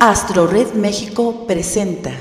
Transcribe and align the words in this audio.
Astro 0.00 0.46
Red 0.46 0.74
México 0.74 1.44
presenta. 1.48 2.12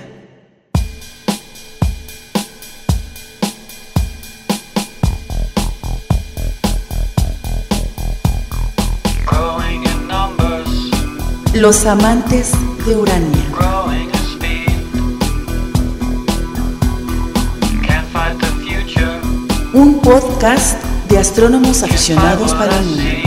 Los 11.53 11.85
amantes 11.85 12.51
de 12.87 12.95
Urania. 12.95 13.45
Un 19.73 19.99
podcast 20.01 20.83
de 21.09 21.19
astrónomos 21.19 21.83
aficionados 21.83 22.55
para 22.55 22.75
el 22.79 22.85
mundo. 22.85 23.26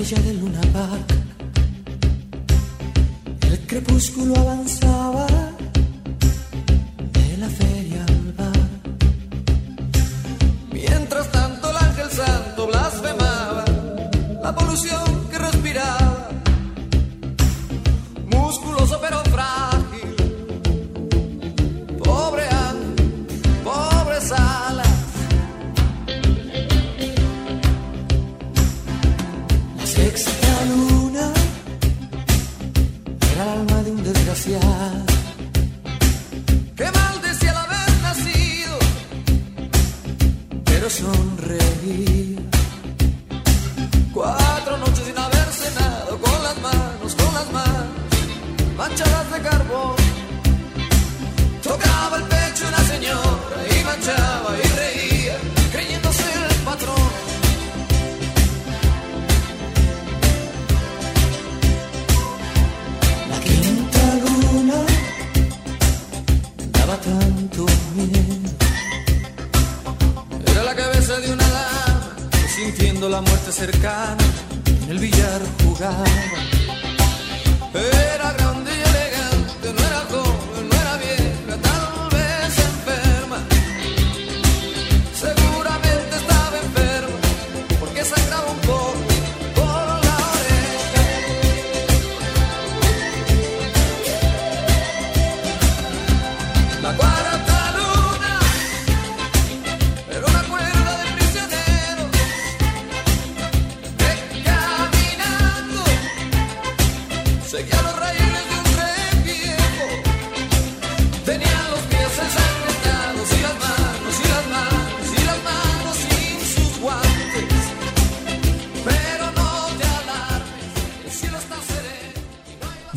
Del 0.00 0.40
Luna. 0.40 0.60
El 3.42 3.66
crepúsculo 3.66 4.34
avanzaba 4.34 5.26
de 7.12 7.36
la 7.36 7.48
feria 7.50 8.06
al 8.08 8.32
bar. 8.32 8.68
Mientras 10.72 11.30
tanto 11.30 11.68
el 11.70 11.76
ángel 11.76 12.10
santo 12.10 12.66
blasfemaba 12.68 13.64
la 14.42 14.54
polución 14.54 15.19
la 73.60 73.99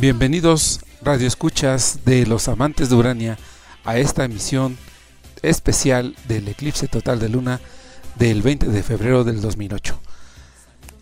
Bienvenidos 0.04 0.82
Radio 1.02 1.26
Escuchas 1.26 2.00
de 2.04 2.26
los 2.26 2.50
amantes 2.50 2.90
de 2.90 2.96
Urania 2.96 3.38
a 3.86 3.98
esta 3.98 4.26
emisión 4.26 4.78
especial 5.42 6.18
del 6.28 6.50
eclipse 6.50 6.90
total 6.90 7.20
de 7.20 7.30
luna 7.30 7.62
del 8.16 8.42
20 8.42 8.68
de 8.68 8.84
febrero 8.84 9.24
del 9.24 9.40
2008. 9.40 9.98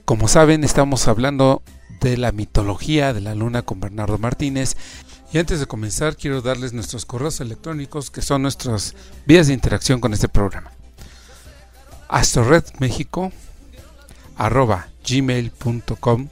Como 0.05 0.27
saben, 0.27 0.63
estamos 0.63 1.07
hablando 1.07 1.63
de 1.99 2.17
la 2.17 2.31
mitología 2.31 3.13
de 3.13 3.21
la 3.21 3.35
luna 3.35 3.61
con 3.61 3.79
Bernardo 3.79 4.17
Martínez. 4.17 4.75
Y 5.33 5.37
antes 5.37 5.59
de 5.59 5.65
comenzar, 5.65 6.15
quiero 6.15 6.41
darles 6.41 6.73
nuestros 6.73 7.05
correos 7.05 7.39
electrónicos 7.39 8.11
que 8.11 8.21
son 8.21 8.41
nuestras 8.41 8.95
vías 9.25 9.47
de 9.47 9.53
interacción 9.53 10.01
con 10.01 10.13
este 10.13 10.27
programa. 10.27 10.71
astroredmexico 12.09 13.31
arroba 14.35 14.89
gmail.com 15.07 16.27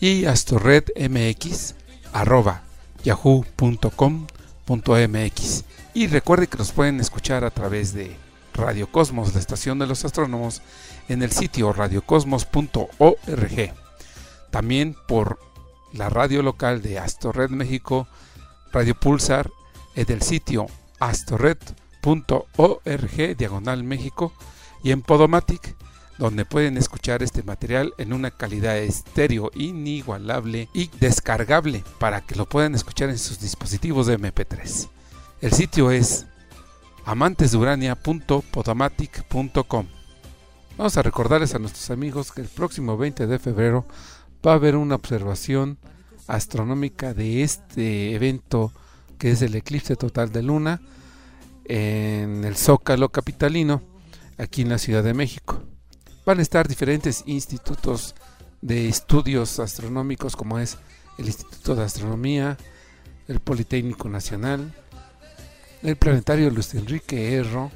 y 0.00 0.24
astorredmx 0.24 1.74
arroba 2.12 2.62
yahoo.com.mx 3.04 5.64
y 5.92 6.06
recuerde 6.06 6.46
que 6.46 6.58
nos 6.58 6.72
pueden 6.72 7.00
escuchar 7.00 7.44
a 7.44 7.50
través 7.50 7.92
de 7.92 8.16
Radio 8.54 8.90
Cosmos, 8.90 9.34
la 9.34 9.40
estación 9.40 9.78
de 9.78 9.86
los 9.86 10.04
astrónomos, 10.04 10.62
en 11.08 11.22
el 11.22 11.32
sitio 11.32 11.72
radiocosmos.org. 11.72 13.89
También 14.50 14.96
por 15.08 15.38
la 15.92 16.08
radio 16.08 16.42
local 16.42 16.82
de 16.82 16.98
Astorred 16.98 17.50
México, 17.50 18.08
Radio 18.72 18.94
Pulsar, 18.94 19.50
en 19.94 20.10
el 20.10 20.22
sitio 20.22 20.66
astorred.org, 21.00 23.36
diagonal 23.36 23.84
México, 23.84 24.32
y 24.82 24.92
en 24.92 25.02
Podomatic, 25.02 25.76
donde 26.18 26.44
pueden 26.44 26.76
escuchar 26.76 27.22
este 27.22 27.42
material 27.42 27.94
en 27.98 28.12
una 28.12 28.30
calidad 28.30 28.76
estéreo 28.78 29.50
inigualable 29.54 30.68
y 30.74 30.90
descargable 31.00 31.82
para 31.98 32.20
que 32.20 32.34
lo 32.34 32.46
puedan 32.46 32.74
escuchar 32.74 33.08
en 33.08 33.18
sus 33.18 33.40
dispositivos 33.40 34.06
de 34.06 34.18
MP3. 34.18 34.88
El 35.40 35.52
sitio 35.52 35.90
es 35.90 36.26
amantesdurania.podomatic.com. 37.06 39.86
Vamos 40.76 40.96
a 40.96 41.02
recordarles 41.02 41.54
a 41.54 41.58
nuestros 41.58 41.90
amigos 41.90 42.32
que 42.32 42.42
el 42.42 42.48
próximo 42.48 42.96
20 42.96 43.26
de 43.26 43.38
febrero 43.38 43.86
va 44.46 44.52
a 44.52 44.54
haber 44.54 44.76
una 44.76 44.94
observación 44.94 45.78
astronómica 46.26 47.14
de 47.14 47.42
este 47.42 48.14
evento 48.14 48.72
que 49.18 49.32
es 49.32 49.42
el 49.42 49.54
eclipse 49.54 49.96
total 49.96 50.32
de 50.32 50.42
luna 50.42 50.80
en 51.64 52.44
el 52.44 52.56
Zócalo 52.56 53.10
Capitalino, 53.10 53.82
aquí 54.38 54.62
en 54.62 54.70
la 54.70 54.78
Ciudad 54.78 55.04
de 55.04 55.14
México. 55.14 55.62
Van 56.24 56.38
a 56.38 56.42
estar 56.42 56.66
diferentes 56.66 57.22
institutos 57.26 58.14
de 58.62 58.88
estudios 58.88 59.58
astronómicos 59.58 60.36
como 60.36 60.58
es 60.58 60.78
el 61.18 61.26
Instituto 61.26 61.76
de 61.76 61.84
Astronomía, 61.84 62.56
el 63.28 63.40
Politécnico 63.40 64.08
Nacional, 64.08 64.74
el 65.82 65.96
Planetario 65.96 66.50
Luis 66.50 66.74
Enrique 66.74 67.34
Erro, 67.34 67.70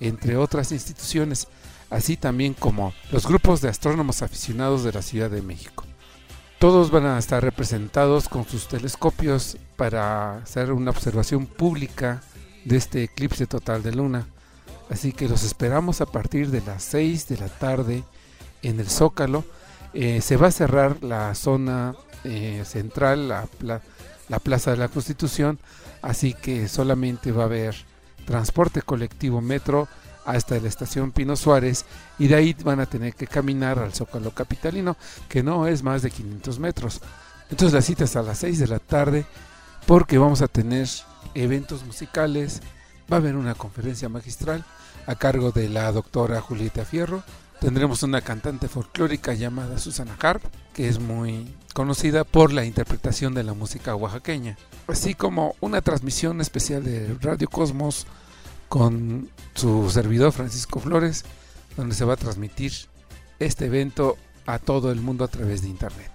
entre 0.00 0.36
otras 0.36 0.72
instituciones, 0.72 1.46
así 1.90 2.16
también 2.16 2.54
como 2.54 2.92
los 3.12 3.26
grupos 3.26 3.60
de 3.60 3.68
astrónomos 3.68 4.22
aficionados 4.22 4.82
de 4.82 4.92
la 4.92 5.02
Ciudad 5.02 5.30
de 5.30 5.42
México. 5.42 5.84
Todos 6.60 6.90
van 6.90 7.06
a 7.06 7.18
estar 7.18 7.42
representados 7.42 8.28
con 8.28 8.46
sus 8.46 8.68
telescopios 8.68 9.56
para 9.76 10.36
hacer 10.36 10.72
una 10.72 10.90
observación 10.90 11.46
pública 11.46 12.20
de 12.66 12.76
este 12.76 13.02
eclipse 13.02 13.46
total 13.46 13.82
de 13.82 13.92
luna. 13.92 14.26
Así 14.90 15.14
que 15.14 15.26
los 15.26 15.42
esperamos 15.42 16.02
a 16.02 16.06
partir 16.06 16.50
de 16.50 16.60
las 16.60 16.84
6 16.84 17.28
de 17.28 17.38
la 17.38 17.48
tarde 17.48 18.04
en 18.60 18.78
el 18.78 18.90
Zócalo. 18.90 19.42
Eh, 19.94 20.20
se 20.20 20.36
va 20.36 20.48
a 20.48 20.52
cerrar 20.52 21.02
la 21.02 21.34
zona 21.34 21.94
eh, 22.24 22.62
central, 22.66 23.30
la, 23.30 23.48
la, 23.62 23.80
la 24.28 24.38
Plaza 24.38 24.70
de 24.72 24.76
la 24.76 24.88
Constitución, 24.88 25.58
así 26.02 26.34
que 26.34 26.68
solamente 26.68 27.32
va 27.32 27.44
a 27.44 27.46
haber 27.46 27.74
transporte 28.26 28.82
colectivo 28.82 29.40
metro 29.40 29.88
hasta 30.30 30.58
la 30.58 30.68
estación 30.68 31.12
Pino 31.12 31.36
Suárez 31.36 31.84
y 32.18 32.28
de 32.28 32.34
ahí 32.34 32.56
van 32.64 32.80
a 32.80 32.86
tener 32.86 33.14
que 33.14 33.26
caminar 33.26 33.78
al 33.78 33.92
Zócalo 33.92 34.30
Capitalino, 34.32 34.96
que 35.28 35.42
no 35.42 35.66
es 35.66 35.82
más 35.82 36.02
de 36.02 36.10
500 36.10 36.58
metros. 36.58 37.00
Entonces 37.50 37.74
la 37.74 37.82
cita 37.82 38.04
es 38.04 38.16
a 38.16 38.22
las 38.22 38.38
6 38.38 38.58
de 38.58 38.68
la 38.68 38.78
tarde 38.78 39.26
porque 39.86 40.18
vamos 40.18 40.42
a 40.42 40.48
tener 40.48 40.88
eventos 41.34 41.84
musicales, 41.84 42.60
va 43.12 43.16
a 43.16 43.20
haber 43.20 43.36
una 43.36 43.54
conferencia 43.54 44.08
magistral 44.08 44.64
a 45.06 45.14
cargo 45.14 45.50
de 45.50 45.68
la 45.68 45.90
doctora 45.92 46.40
Julieta 46.40 46.84
Fierro, 46.84 47.22
tendremos 47.60 48.02
una 48.02 48.20
cantante 48.20 48.68
folclórica 48.68 49.34
llamada 49.34 49.78
Susana 49.78 50.16
Harp, 50.20 50.42
que 50.72 50.88
es 50.88 50.98
muy 50.98 51.54
conocida 51.74 52.24
por 52.24 52.52
la 52.52 52.64
interpretación 52.64 53.34
de 53.34 53.42
la 53.42 53.54
música 53.54 53.94
oaxaqueña, 53.94 54.56
así 54.86 55.14
como 55.14 55.54
una 55.60 55.82
transmisión 55.82 56.40
especial 56.40 56.84
de 56.84 57.16
Radio 57.20 57.48
Cosmos 57.48 58.06
con 58.70 59.28
su 59.54 59.90
servidor 59.90 60.30
Francisco 60.30 60.78
Flores, 60.78 61.24
donde 61.76 61.96
se 61.96 62.04
va 62.04 62.14
a 62.14 62.16
transmitir 62.16 62.72
este 63.40 63.66
evento 63.66 64.16
a 64.46 64.60
todo 64.60 64.92
el 64.92 65.00
mundo 65.00 65.24
a 65.24 65.28
través 65.28 65.62
de 65.62 65.68
internet. 65.68 66.12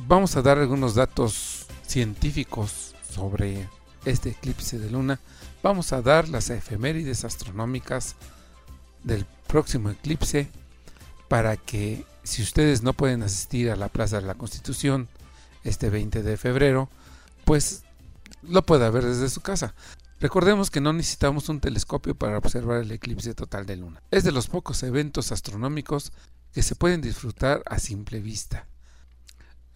Vamos 0.00 0.36
a 0.36 0.42
dar 0.42 0.58
algunos 0.58 0.96
datos 0.96 1.66
científicos 1.86 2.96
sobre 3.08 3.68
este 4.04 4.30
eclipse 4.30 4.80
de 4.80 4.90
luna. 4.90 5.20
Vamos 5.62 5.92
a 5.92 6.02
dar 6.02 6.28
las 6.28 6.50
efemérides 6.50 7.24
astronómicas 7.24 8.16
del 9.04 9.24
próximo 9.46 9.90
eclipse 9.90 10.50
para 11.28 11.56
que 11.56 12.04
si 12.24 12.42
ustedes 12.42 12.82
no 12.82 12.94
pueden 12.94 13.22
asistir 13.22 13.70
a 13.70 13.76
la 13.76 13.88
Plaza 13.88 14.20
de 14.20 14.26
la 14.26 14.34
Constitución 14.34 15.08
este 15.62 15.88
20 15.88 16.24
de 16.24 16.36
febrero, 16.36 16.88
pues 17.44 17.84
lo 18.42 18.62
pueda 18.62 18.90
ver 18.90 19.04
desde 19.04 19.28
su 19.28 19.40
casa. 19.40 19.72
Recordemos 20.20 20.70
que 20.70 20.82
no 20.82 20.92
necesitamos 20.92 21.48
un 21.48 21.60
telescopio 21.60 22.14
para 22.14 22.36
observar 22.36 22.82
el 22.82 22.92
eclipse 22.92 23.34
total 23.34 23.64
de 23.64 23.76
luna. 23.76 24.02
Es 24.10 24.22
de 24.22 24.32
los 24.32 24.48
pocos 24.48 24.82
eventos 24.82 25.32
astronómicos 25.32 26.12
que 26.52 26.62
se 26.62 26.74
pueden 26.74 27.00
disfrutar 27.00 27.62
a 27.64 27.78
simple 27.78 28.20
vista. 28.20 28.66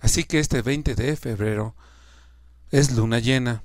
Así 0.00 0.25
que 0.25 0.38
este 0.38 0.61
20 0.61 0.94
de 0.96 1.17
febrero 1.17 1.75
es 2.70 2.93
luna 2.93 3.20
llena. 3.20 3.62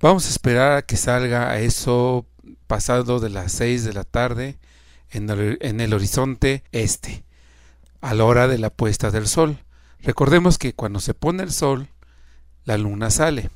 Vamos 0.00 0.26
a 0.26 0.30
esperar 0.30 0.78
a 0.78 0.82
que 0.82 0.96
salga 0.96 1.50
a 1.50 1.58
eso 1.58 2.26
pasado 2.66 3.20
de 3.20 3.28
las 3.28 3.52
6 3.52 3.84
de 3.84 3.92
la 3.92 4.04
tarde 4.04 4.58
en 5.10 5.28
el, 5.28 5.58
en 5.60 5.82
el 5.82 5.92
horizonte 5.92 6.64
este, 6.72 7.24
a 8.00 8.14
la 8.14 8.24
hora 8.24 8.48
de 8.48 8.56
la 8.56 8.70
puesta 8.70 9.10
del 9.10 9.28
sol. 9.28 9.58
Recordemos 10.00 10.56
que 10.56 10.72
cuando 10.72 11.00
se 11.00 11.12
pone 11.12 11.42
el 11.42 11.52
sol, 11.52 11.88
la 12.64 12.78
luna 12.78 13.10
sale. 13.10 13.50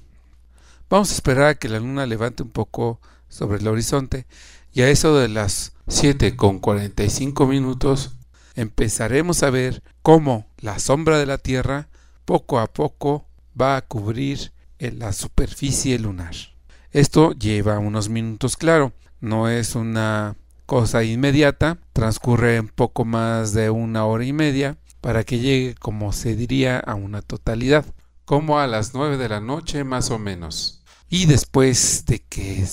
Vamos 0.91 1.13
a 1.13 1.15
esperar 1.15 1.47
a 1.47 1.55
que 1.55 1.69
la 1.69 1.79
luna 1.79 2.05
levante 2.05 2.43
un 2.43 2.51
poco 2.51 3.01
sobre 3.29 3.59
el 3.59 3.69
horizonte 3.69 4.27
y 4.73 4.83
a 4.83 4.89
eso 4.89 5.17
de 5.17 5.29
las 5.29 5.73
7 5.87 6.35
con 6.35 6.59
45 6.59 7.47
minutos 7.47 8.17
empezaremos 8.57 9.45
a 9.45 9.51
ver 9.51 9.85
cómo 10.03 10.49
la 10.59 10.81
sombra 10.81 11.17
de 11.19 11.27
la 11.27 11.39
Tierra 11.39 11.89
poco 12.25 12.59
a 12.59 12.67
poco 12.67 13.25
va 13.59 13.77
a 13.77 13.83
cubrir 13.83 14.51
en 14.81 14.99
la 14.99 15.13
superficie 15.13 15.97
lunar. 16.01 16.35
Esto 16.91 17.35
lleva 17.35 17.79
unos 17.79 18.09
minutos, 18.09 18.57
claro, 18.57 18.93
no 19.21 19.49
es 19.49 19.77
una 19.77 20.35
cosa 20.67 21.05
inmediata, 21.05 21.79
transcurre 21.93 22.59
un 22.59 22.67
poco 22.69 23.05
más 23.05 23.53
de 23.53 23.71
una 23.71 24.07
hora 24.07 24.25
y 24.25 24.33
media 24.33 24.77
para 25.01 25.23
que 25.23 25.39
llegue, 25.39 25.77
como 25.77 26.13
se 26.13 26.35
diría, 26.35 26.81
a 26.81 26.97
una 26.97 27.23
totalidad, 27.23 27.87
como 28.25 28.59
a 28.59 28.67
las 28.67 28.93
9 28.93 29.19
de 29.19 29.29
la 29.29 29.41
noche 29.41 29.85
más 29.85 30.11
o 30.11 30.19
menos. 30.19 30.80
Y 31.13 31.27
después 31.27 32.05
de 32.07 32.21
que 32.21 32.65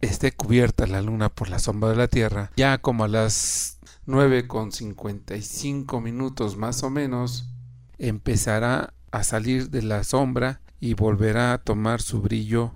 esté 0.00 0.32
cubierta 0.32 0.84
la 0.88 1.00
luna 1.00 1.28
por 1.28 1.48
la 1.48 1.60
sombra 1.60 1.90
de 1.90 1.96
la 1.96 2.08
Tierra, 2.08 2.50
ya 2.56 2.78
como 2.78 3.04
a 3.04 3.08
las 3.08 3.78
9 4.06 4.48
con 4.48 4.72
55 4.72 6.00
minutos 6.00 6.56
más 6.56 6.82
o 6.82 6.90
menos, 6.90 7.50
empezará 7.98 8.94
a 9.12 9.22
salir 9.22 9.70
de 9.70 9.82
la 9.82 10.02
sombra 10.02 10.60
y 10.80 10.94
volverá 10.94 11.52
a 11.52 11.58
tomar 11.58 12.02
su 12.02 12.20
brillo 12.20 12.74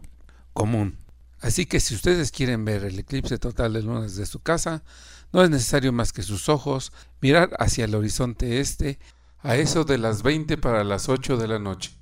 común. 0.52 0.98
Así 1.40 1.66
que 1.66 1.80
si 1.80 1.96
ustedes 1.96 2.30
quieren 2.30 2.64
ver 2.64 2.84
el 2.84 3.00
eclipse 3.00 3.38
total 3.38 3.72
de 3.72 3.82
luna 3.82 4.02
desde 4.02 4.24
su 4.24 4.38
casa, 4.38 4.84
no 5.32 5.42
es 5.42 5.50
necesario 5.50 5.92
más 5.92 6.12
que 6.12 6.22
sus 6.22 6.48
ojos 6.48 6.92
mirar 7.20 7.50
hacia 7.58 7.86
el 7.86 7.96
horizonte 7.96 8.60
este 8.60 9.00
a 9.40 9.56
eso 9.56 9.82
de 9.82 9.98
las 9.98 10.22
20 10.22 10.58
para 10.58 10.84
las 10.84 11.08
8 11.08 11.36
de 11.38 11.48
la 11.48 11.58
noche. 11.58 11.98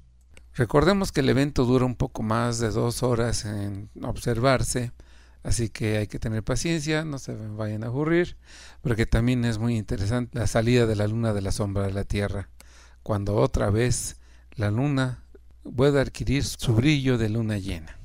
Recordemos 0.57 1.13
que 1.13 1.21
el 1.21 1.29
evento 1.29 1.67
dura 1.67 1.85
un 1.85 1.97
poco 1.97 2.23
más 2.23 2.59
de 2.59 2.71
dos 2.71 3.03
horas 3.03 3.45
en 3.45 3.91
observarse, 4.03 4.91
así 5.43 5.69
que 5.69 5.99
hay 5.99 6.07
que 6.07 6.19
tener 6.19 6.43
paciencia, 6.43 7.05
no 7.05 7.19
se 7.19 7.35
vayan 7.35 7.85
a 7.85 7.89
aburrir, 7.89 8.39
porque 8.81 9.05
también 9.05 9.45
es 9.45 9.59
muy 9.59 9.77
interesante 9.77 10.39
la 10.39 10.47
salida 10.47 10.87
de 10.87 10.97
la 10.97 11.09
luna 11.09 11.35
de 11.35 11.43
la 11.43 11.53
sombra 11.53 11.83
de 11.85 11.93
la 11.93 12.05
Tierra, 12.05 12.49
cuando 13.03 13.37
otra 13.37 13.69
vez 13.69 14.17
la 14.55 14.71
luna 14.71 15.23
puede 15.77 16.01
adquirir 16.01 16.43
su 16.43 16.75
brillo 16.75 17.19
de 17.19 17.29
luna 17.29 17.59
llena. 17.59 17.99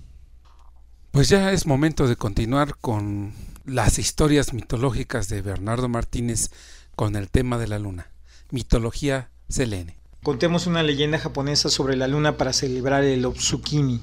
Pues 1.12 1.30
ya 1.30 1.54
es 1.54 1.66
momento 1.66 2.06
de 2.06 2.18
continuar 2.18 2.76
con 2.76 3.34
las 3.64 3.98
historias 3.98 4.52
mitológicas 4.52 5.30
de 5.30 5.42
Bernardo 5.42 5.88
Martínez 5.88 6.50
con 6.98 7.16
el 7.16 7.30
tema 7.30 7.58
de 7.58 7.68
la 7.70 7.80
luna, 7.80 8.12
mitología 8.50 9.32
selene. 9.48 10.01
Contemos 10.24 10.68
una 10.68 10.84
leyenda 10.84 11.18
japonesa 11.18 11.70
sobre 11.70 11.96
la 11.96 12.08
luna 12.08 12.38
para 12.38 12.54
celebrar 12.54 13.04
el 13.04 13.26
Otsukimi. 13.26 14.00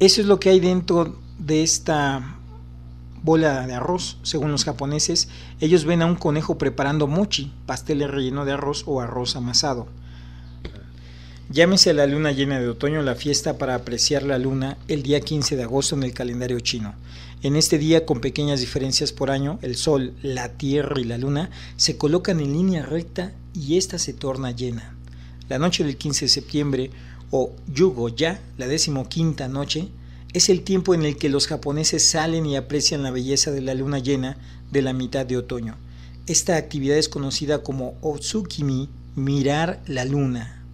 Eso 0.00 0.20
es 0.20 0.26
lo 0.26 0.40
que 0.40 0.48
hay 0.48 0.58
dentro 0.58 1.20
de 1.38 1.62
esta 1.62 2.36
bola 3.22 3.64
de 3.64 3.74
arroz, 3.74 4.18
según 4.24 4.50
los 4.50 4.64
japoneses. 4.64 5.28
Ellos 5.60 5.84
ven 5.84 6.02
a 6.02 6.06
un 6.06 6.16
conejo 6.16 6.58
preparando 6.58 7.06
mochi, 7.06 7.52
pastel 7.64 8.08
relleno 8.08 8.44
de 8.44 8.54
arroz 8.54 8.82
o 8.88 9.00
arroz 9.00 9.36
amasado. 9.36 9.86
Llámese 11.48 11.94
la 11.94 12.08
luna 12.08 12.32
llena 12.32 12.58
de 12.58 12.68
otoño 12.68 13.02
la 13.02 13.14
fiesta 13.14 13.56
para 13.56 13.76
apreciar 13.76 14.24
la 14.24 14.40
luna 14.40 14.78
el 14.88 15.04
día 15.04 15.20
15 15.20 15.54
de 15.54 15.62
agosto 15.62 15.94
en 15.94 16.02
el 16.02 16.12
calendario 16.12 16.58
chino. 16.58 16.96
En 17.42 17.54
este 17.54 17.78
día, 17.78 18.04
con 18.04 18.20
pequeñas 18.20 18.58
diferencias 18.58 19.12
por 19.12 19.30
año, 19.30 19.60
el 19.62 19.76
sol, 19.76 20.12
la 20.22 20.54
tierra 20.54 21.00
y 21.00 21.04
la 21.04 21.18
luna 21.18 21.50
se 21.76 21.96
colocan 21.96 22.40
en 22.40 22.52
línea 22.52 22.84
recta 22.84 23.30
y 23.54 23.76
ésta 23.76 24.00
se 24.00 24.12
torna 24.12 24.50
llena. 24.50 24.95
La 25.48 25.58
noche 25.58 25.84
del 25.84 25.96
15 25.96 26.24
de 26.24 26.28
septiembre 26.28 26.90
o 27.30 27.54
Yugo 27.72 28.08
ya, 28.08 28.40
la 28.58 28.66
decimoquinta 28.66 29.48
noche, 29.48 29.88
es 30.32 30.48
el 30.48 30.62
tiempo 30.62 30.94
en 30.94 31.04
el 31.04 31.16
que 31.16 31.28
los 31.28 31.46
japoneses 31.46 32.08
salen 32.08 32.46
y 32.46 32.56
aprecian 32.56 33.02
la 33.02 33.10
belleza 33.10 33.50
de 33.52 33.60
la 33.60 33.74
luna 33.74 33.98
llena 33.98 34.36
de 34.70 34.82
la 34.82 34.92
mitad 34.92 35.24
de 35.24 35.36
otoño. 35.36 35.76
Esta 36.26 36.56
actividad 36.56 36.98
es 36.98 37.08
conocida 37.08 37.62
como 37.62 37.96
Otsukimi, 38.00 38.88
mirar 39.14 39.80
la 39.86 40.04
luna. 40.04 40.64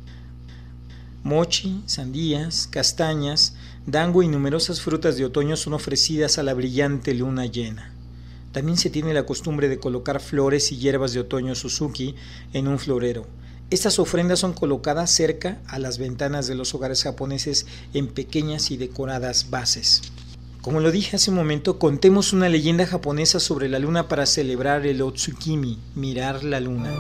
Mochi, 1.23 1.83
sandías, 1.87 2.67
castañas, 2.67 3.55
dango 3.87 4.23
y 4.23 4.29
numerosas 4.29 4.81
frutas 4.81 5.17
de 5.17 5.27
otoño 5.27 5.57
son 5.57 5.75
ofrecidas 5.75 6.39
a 6.39 6.43
la 6.43 6.55
brillante 6.55 7.15
luna 7.15 7.47
llena. 7.47 7.93
También 8.53 8.77
se 8.77 8.91
tiene 8.91 9.15
la 9.15 9.27
costumbre 9.27 9.69
de 9.69 9.79
colocar 9.79 10.21
flores 10.21 10.73
y 10.73 10.79
hierbas 10.79 11.13
de 11.13 11.21
otoño 11.21 11.55
Suzuki 11.55 12.17
en 12.53 12.67
un 12.67 12.79
florero. 12.79 13.27
Estas 13.73 13.99
ofrendas 13.99 14.41
son 14.41 14.53
colocadas 14.53 15.11
cerca 15.11 15.57
a 15.67 15.79
las 15.79 15.97
ventanas 15.97 16.47
de 16.47 16.55
los 16.55 16.75
hogares 16.75 17.05
japoneses 17.05 17.65
en 17.95 18.07
pequeñas 18.07 18.71
y 18.71 18.77
decoradas 18.77 19.49
bases. 19.49 20.03
Como 20.61 20.81
lo 20.81 20.91
dije 20.91 21.17
hace 21.17 21.31
un 21.31 21.37
momento, 21.37 21.79
contemos 21.79 22.35
una 22.35 22.51
leyenda 22.51 22.85
japonesa 22.85 23.41
sobre 23.41 23.71
la 23.71 23.79
luna 23.79 24.09
para 24.09 24.27
celebrar 24.27 24.87
el 24.87 25.01
Otsukimi, 25.01 25.79
mirar 25.95 26.45
la 26.45 26.61
luna. 26.61 26.93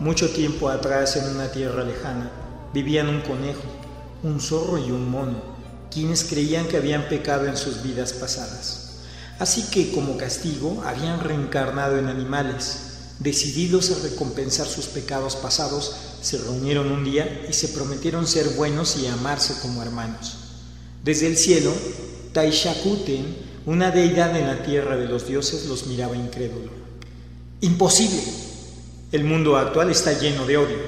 Mucho 0.00 0.30
tiempo 0.30 0.70
atrás 0.70 1.16
en 1.16 1.28
una 1.28 1.52
tierra 1.52 1.84
lejana, 1.84 2.30
vivían 2.72 3.08
un 3.08 3.20
conejo, 3.20 3.62
un 4.22 4.40
zorro 4.40 4.78
y 4.78 4.90
un 4.90 5.10
mono, 5.10 5.42
quienes 5.90 6.24
creían 6.24 6.66
que 6.66 6.78
habían 6.78 7.08
pecado 7.08 7.46
en 7.46 7.56
sus 7.56 7.82
vidas 7.82 8.14
pasadas. 8.14 9.02
Así 9.38 9.64
que 9.70 9.92
como 9.92 10.16
castigo 10.16 10.82
habían 10.86 11.20
reencarnado 11.20 11.98
en 11.98 12.08
animales. 12.08 12.86
Decididos 13.18 13.90
a 13.90 14.02
recompensar 14.02 14.66
sus 14.66 14.86
pecados 14.86 15.36
pasados, 15.36 15.94
se 16.22 16.38
reunieron 16.38 16.90
un 16.90 17.04
día 17.04 17.46
y 17.48 17.52
se 17.52 17.68
prometieron 17.68 18.26
ser 18.26 18.48
buenos 18.50 18.96
y 18.96 19.06
amarse 19.06 19.54
como 19.60 19.82
hermanos. 19.82 20.36
Desde 21.04 21.26
el 21.26 21.36
cielo, 21.36 21.72
Taishakuten, 22.32 23.36
una 23.66 23.90
deidad 23.90 24.34
en 24.34 24.46
la 24.46 24.62
tierra 24.62 24.96
de 24.96 25.06
los 25.06 25.26
dioses, 25.26 25.66
los 25.66 25.86
miraba 25.86 26.16
incrédulo. 26.16 26.70
Imposible. 27.60 28.49
El 29.12 29.24
mundo 29.24 29.56
actual 29.56 29.90
está 29.90 30.12
lleno 30.16 30.46
de 30.46 30.56
odio. 30.56 30.78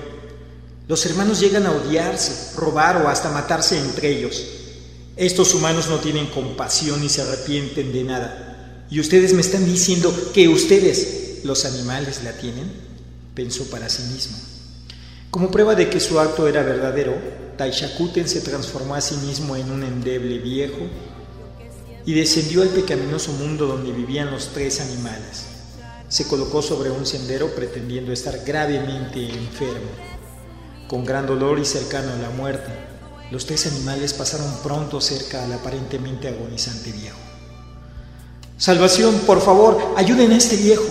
Los 0.86 1.04
hermanos 1.06 1.40
llegan 1.40 1.66
a 1.66 1.72
odiarse, 1.72 2.56
robar 2.56 2.98
o 2.98 3.08
hasta 3.08 3.30
matarse 3.30 3.76
entre 3.78 4.10
ellos. 4.10 4.44
Estos 5.16 5.54
humanos 5.54 5.88
no 5.88 5.98
tienen 5.98 6.26
compasión 6.26 7.00
ni 7.00 7.08
se 7.08 7.22
arrepienten 7.22 7.92
de 7.92 8.04
nada. 8.04 8.86
¿Y 8.90 9.00
ustedes 9.00 9.32
me 9.32 9.40
están 9.40 9.64
diciendo 9.64 10.14
que 10.32 10.48
ustedes, 10.48 11.40
los 11.42 11.64
animales, 11.64 12.22
la 12.22 12.32
tienen? 12.32 12.70
Pensó 13.34 13.64
para 13.70 13.88
sí 13.88 14.02
mismo. 14.12 14.36
Como 15.30 15.50
prueba 15.50 15.74
de 15.74 15.90
que 15.90 15.98
su 15.98 16.20
acto 16.20 16.46
era 16.46 16.62
verdadero, 16.62 17.16
Taishakuten 17.56 18.28
se 18.28 18.40
transformó 18.40 18.94
a 18.94 19.00
sí 19.00 19.16
mismo 19.26 19.56
en 19.56 19.70
un 19.70 19.82
endeble 19.82 20.38
viejo 20.38 20.86
y 22.06 22.12
descendió 22.12 22.62
al 22.62 22.68
pecaminoso 22.68 23.32
mundo 23.32 23.66
donde 23.66 23.92
vivían 23.92 24.30
los 24.30 24.48
tres 24.48 24.80
animales. 24.80 25.51
Se 26.12 26.28
colocó 26.28 26.60
sobre 26.60 26.90
un 26.90 27.06
sendero 27.06 27.54
pretendiendo 27.54 28.12
estar 28.12 28.38
gravemente 28.44 29.18
enfermo. 29.18 29.88
Con 30.86 31.06
gran 31.06 31.26
dolor 31.26 31.58
y 31.58 31.64
cercano 31.64 32.12
a 32.12 32.16
la 32.16 32.28
muerte, 32.28 32.70
los 33.30 33.46
tres 33.46 33.66
animales 33.68 34.12
pasaron 34.12 34.54
pronto 34.62 35.00
cerca 35.00 35.42
al 35.42 35.54
aparentemente 35.54 36.28
agonizante 36.28 36.92
viejo. 36.92 37.16
Salvación, 38.58 39.20
por 39.20 39.40
favor, 39.40 39.94
ayuden 39.96 40.32
a 40.32 40.36
este 40.36 40.56
viejo. 40.56 40.84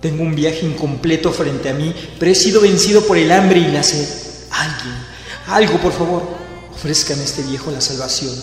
Tengo 0.00 0.24
un 0.24 0.34
viaje 0.34 0.66
incompleto 0.66 1.30
frente 1.30 1.68
a 1.68 1.74
mí, 1.74 1.94
pero 2.18 2.32
he 2.32 2.34
sido 2.34 2.60
vencido 2.60 3.02
por 3.02 3.16
el 3.16 3.30
hambre 3.30 3.60
y 3.60 3.70
la 3.70 3.84
sed. 3.84 4.08
Alguien, 4.50 4.96
algo, 5.46 5.80
por 5.80 5.92
favor, 5.92 6.24
ofrezcan 6.74 7.20
a 7.20 7.22
este 7.22 7.42
viejo 7.42 7.70
la 7.70 7.80
salvación, 7.80 8.34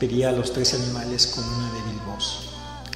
pedía 0.00 0.30
a 0.30 0.32
los 0.32 0.52
tres 0.52 0.74
animales 0.74 1.28
con 1.28 1.44
una 1.44 1.68
voz. 1.70 1.77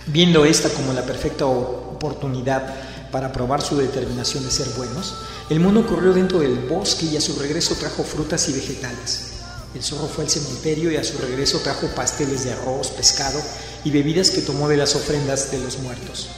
Viendo 0.06 0.44
esta 0.44 0.68
como 0.68 0.92
la 0.92 1.02
perfecta 1.02 1.46
oportunidad 1.46 2.74
para 3.12 3.32
probar 3.32 3.62
su 3.62 3.76
determinación 3.76 4.44
de 4.44 4.50
ser 4.50 4.68
buenos, 4.70 5.14
el 5.48 5.60
mono 5.60 5.86
corrió 5.86 6.12
dentro 6.12 6.40
del 6.40 6.58
bosque 6.66 7.06
y 7.06 7.16
a 7.16 7.20
su 7.20 7.38
regreso 7.38 7.76
trajo 7.76 8.02
frutas 8.02 8.48
y 8.48 8.52
vegetales. 8.52 9.32
El 9.74 9.82
zorro 9.82 10.08
fue 10.08 10.24
al 10.24 10.30
cementerio 10.30 10.90
y 10.90 10.96
a 10.96 11.04
su 11.04 11.18
regreso 11.18 11.60
trajo 11.60 11.86
pasteles 11.94 12.44
de 12.44 12.52
arroz, 12.52 12.88
pescado 12.88 13.40
y 13.84 13.90
bebidas 13.90 14.30
que 14.30 14.42
tomó 14.42 14.68
de 14.68 14.76
las 14.76 14.96
ofrendas 14.96 15.52
de 15.52 15.60
los 15.60 15.78
muertos. 15.78 16.28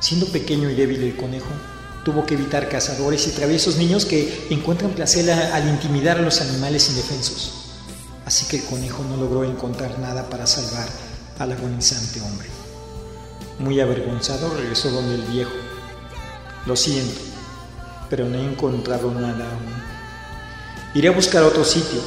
Siendo 0.00 0.26
pequeño 0.26 0.70
y 0.70 0.74
débil 0.74 1.02
el 1.02 1.16
conejo, 1.16 1.50
tuvo 2.04 2.26
que 2.26 2.34
evitar 2.34 2.68
cazadores 2.68 3.26
y 3.26 3.30
traviesos 3.30 3.76
niños 3.76 4.04
que 4.04 4.46
encuentran 4.50 4.92
placer 4.92 5.30
al 5.30 5.68
intimidar 5.68 6.18
a 6.18 6.22
los 6.22 6.40
animales 6.40 6.90
indefensos. 6.90 7.52
Así 8.24 8.46
que 8.46 8.58
el 8.58 8.64
conejo 8.64 9.02
no 9.04 9.16
logró 9.16 9.42
encontrar 9.42 9.98
nada 9.98 10.28
para 10.28 10.46
salvar 10.46 10.88
al 11.38 11.52
agonizante 11.52 12.20
hombre. 12.20 12.57
Muy 13.58 13.80
avergonzado 13.80 14.54
regresó 14.56 14.90
donde 14.90 15.16
el 15.16 15.22
viejo. 15.22 15.50
Lo 16.64 16.76
siento, 16.76 17.20
pero 18.08 18.24
no 18.26 18.36
he 18.38 18.44
encontrado 18.44 19.12
nada 19.12 19.50
aún. 19.50 19.88
Iré 20.94 21.08
a 21.08 21.12
buscar 21.12 21.42
otro 21.42 21.64
sitio. 21.64 22.00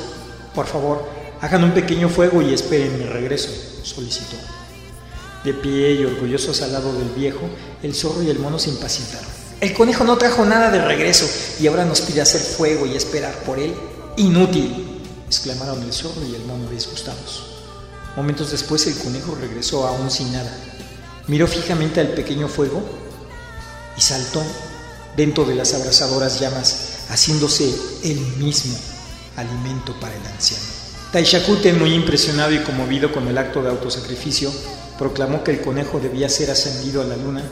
Por 0.55 0.65
favor, 0.65 1.05
hagan 1.41 1.63
un 1.63 1.74
pequeño 1.74 2.08
fuego 2.08 2.41
y 2.41 2.53
esperen 2.53 2.98
mi 2.98 3.05
regreso, 3.05 3.50
solicitó. 3.84 4.38
De 5.43 5.53
pie 5.53 5.93
y 5.93 6.05
orgullosos 6.05 6.62
al 6.62 6.72
lado 6.72 6.93
del 6.93 7.10
viejo, 7.10 7.41
el 7.84 7.96
zorro 7.96 8.24
y 8.24 8.29
el 8.29 8.39
mono 8.39 8.58
se 8.58 8.70
impacientaron. 8.70 9.29
El 9.60 9.74
conejo 9.74 10.03
no 10.03 10.17
trajo 10.17 10.46
nada 10.46 10.72
de 10.72 10.84
regreso 10.84 11.27
y 11.60 11.67
ahora 11.67 11.84
nos 11.84 12.01
pide 12.01 12.22
hacer 12.22 12.41
fuego 12.41 12.86
y 12.86 12.96
esperar 12.96 13.34
por 13.43 13.60
él. 13.60 13.74
Inútil, 14.17 15.01
exclamaron 15.27 15.84
el 15.84 15.91
zorro 15.91 16.25
y 16.25 16.36
el 16.36 16.46
mono 16.46 16.70
disgustados. 16.70 17.43
Momentos 18.15 18.51
después 18.51 18.88
el 18.88 18.96
conejo 18.96 19.36
regresó 19.36 19.86
aún 19.88 20.10
sin 20.10 20.31
nada. 20.31 20.51
Miró 21.27 21.47
fijamente 21.47 21.99
al 21.99 22.09
pequeño 22.09 22.47
fuego 22.47 22.81
y 23.97 24.01
saltó 24.01 24.43
dentro 25.15 25.45
de 25.45 25.55
las 25.55 25.73
abrasadoras 25.73 26.39
llamas, 26.39 27.05
haciéndose 27.09 27.73
él 28.03 28.19
mismo 28.37 28.77
alimento 29.35 29.93
para 29.99 30.15
el 30.15 30.25
anciano. 30.25 30.63
Taishakuten, 31.11 31.77
muy 31.77 31.93
impresionado 31.93 32.53
y 32.53 32.59
conmovido 32.59 33.11
con 33.11 33.27
el 33.27 33.37
acto 33.37 33.61
de 33.61 33.69
autosacrificio, 33.69 34.51
proclamó 34.97 35.43
que 35.43 35.51
el 35.51 35.61
conejo 35.61 35.99
debía 35.99 36.29
ser 36.29 36.51
ascendido 36.51 37.01
a 37.01 37.05
la 37.05 37.17
luna, 37.17 37.43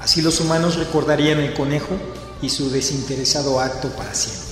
así 0.00 0.20
los 0.20 0.40
humanos 0.40 0.76
recordarían 0.76 1.38
el 1.38 1.54
conejo 1.54 1.96
y 2.42 2.50
su 2.50 2.70
desinteresado 2.70 3.60
acto 3.60 3.88
para 3.90 4.14
siempre. 4.14 4.43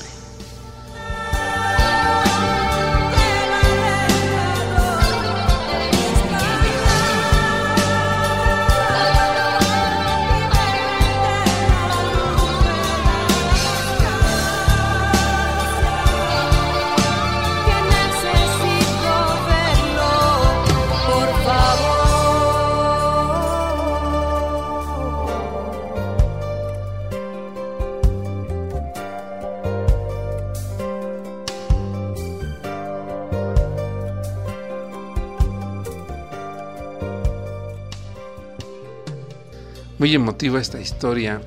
Muy 40.03 40.17
emotiva 40.17 40.61
esta 40.61 40.81
historia, 40.81 41.41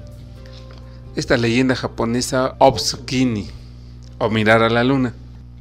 esta 1.17 1.35
leyenda 1.35 1.75
japonesa 1.75 2.55
Obsukini, 2.59 3.49
o 4.17 4.29
mirar 4.29 4.63
a 4.63 4.69
la 4.69 4.85
luna. 4.85 5.13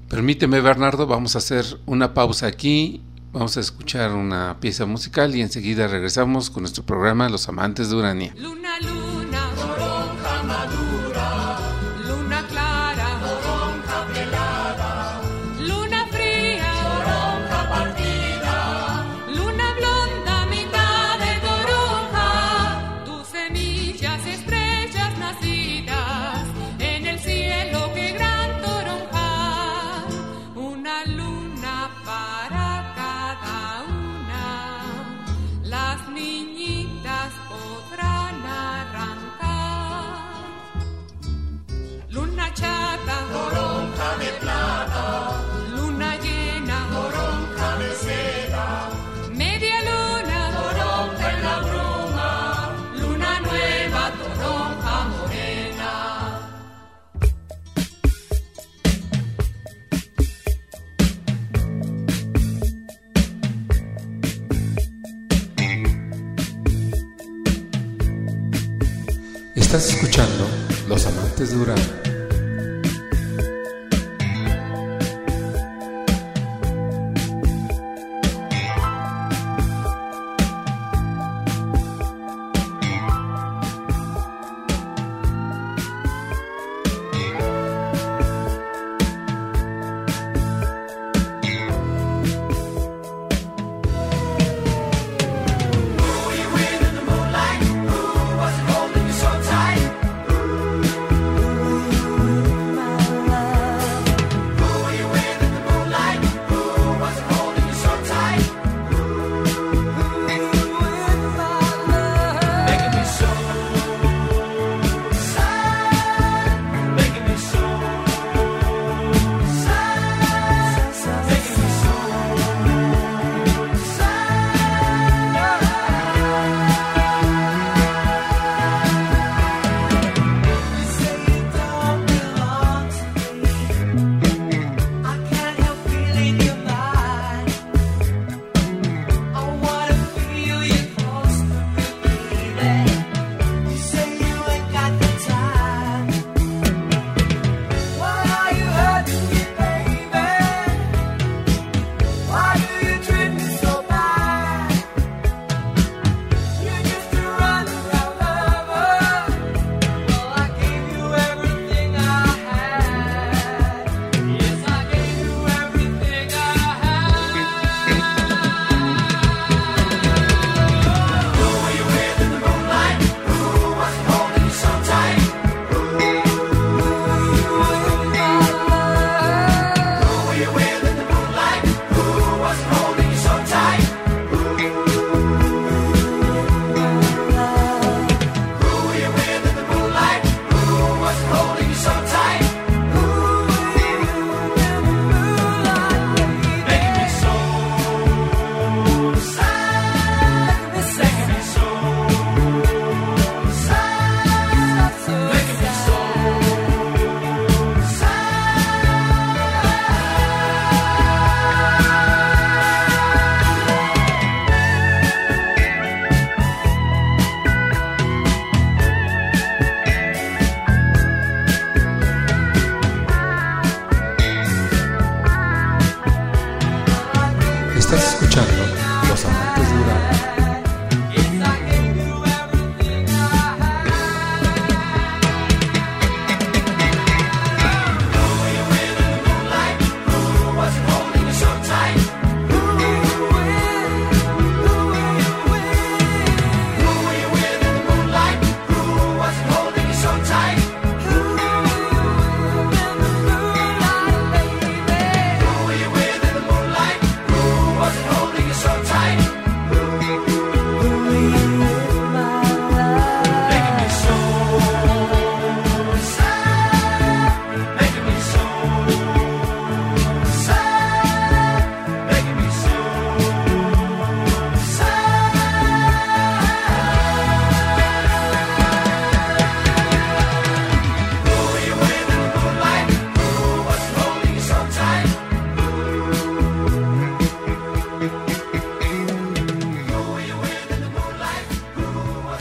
Permíteme, 0.08 0.60
Bernardo, 0.60 1.08
vamos 1.08 1.34
a 1.34 1.38
hacer 1.38 1.64
una 1.86 2.14
pausa 2.14 2.46
aquí, 2.46 3.02
vamos 3.32 3.56
a 3.56 3.60
escuchar 3.60 4.12
una 4.12 4.58
pieza 4.60 4.86
musical 4.86 5.34
y 5.34 5.40
enseguida 5.40 5.88
regresamos 5.88 6.50
con 6.50 6.62
nuestro 6.62 6.84
programa 6.84 7.28
Los 7.28 7.48
Amantes 7.48 7.90
de 7.90 7.96
Urania. 7.96 8.32
Los 71.54 71.93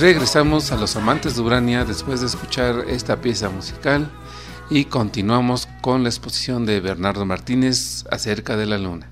Regresamos 0.03 0.73
a 0.73 0.75
los 0.75 0.97
amantes 0.97 1.37
de 1.37 1.41
Urania 1.41 1.85
después 1.85 2.19
de 2.19 2.27
escuchar 2.27 2.89
esta 2.89 3.21
pieza 3.21 3.47
musical 3.47 4.11
y 4.69 4.83
continuamos 4.83 5.69
con 5.79 6.03
la 6.03 6.09
exposición 6.09 6.65
de 6.65 6.81
Bernardo 6.81 7.25
Martínez 7.25 8.03
acerca 8.11 8.57
de 8.57 8.65
la 8.65 8.77
luna. 8.77 9.07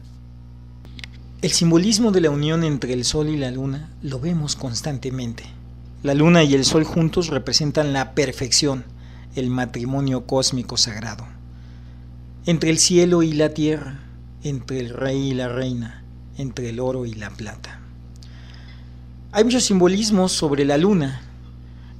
El 1.41 1.51
simbolismo 1.51 2.11
de 2.11 2.19
la 2.19 2.29
unión 2.29 2.65
entre 2.65 2.91
el 2.91 3.05
Sol 3.05 3.29
y 3.29 3.37
la 3.37 3.51
Luna 3.51 3.89
lo 4.01 4.19
vemos 4.19 4.57
constantemente. 4.57 5.45
La 6.03 6.13
Luna 6.13 6.43
y 6.43 6.55
el 6.55 6.65
Sol 6.65 6.83
juntos 6.83 7.27
representan 7.29 7.93
la 7.93 8.13
perfección, 8.13 8.83
el 9.35 9.49
matrimonio 9.49 10.25
cósmico 10.25 10.75
sagrado. 10.75 11.25
Entre 12.45 12.69
el 12.69 12.79
cielo 12.79 13.23
y 13.23 13.31
la 13.31 13.53
tierra, 13.53 14.01
entre 14.43 14.81
el 14.81 14.89
rey 14.89 15.29
y 15.29 15.33
la 15.35 15.47
reina, 15.47 16.03
entre 16.37 16.67
el 16.67 16.81
oro 16.81 17.05
y 17.05 17.13
la 17.13 17.29
plata. 17.29 17.80
Hay 19.33 19.45
muchos 19.45 19.63
simbolismos 19.63 20.33
sobre 20.33 20.65
la 20.65 20.77
luna. 20.77 21.21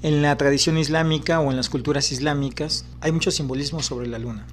En 0.04 0.22
la 0.22 0.36
tradición 0.36 0.78
islámica 0.78 1.40
o 1.40 1.50
en 1.50 1.56
las 1.56 1.70
culturas 1.70 2.12
islámicas 2.12 2.84
hay 3.00 3.14
muchos 3.14 3.36
simbolismos 3.36 3.86
sobre 3.86 4.08
la 4.08 4.20
luna. 4.20 4.46